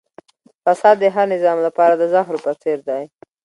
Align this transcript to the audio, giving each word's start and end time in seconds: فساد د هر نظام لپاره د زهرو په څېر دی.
فساد 0.63 0.95
د 0.99 1.05
هر 1.15 1.25
نظام 1.33 1.57
لپاره 1.67 1.93
د 1.97 2.03
زهرو 2.13 2.43
په 2.45 2.51
څېر 2.61 2.79
دی. 2.89 3.03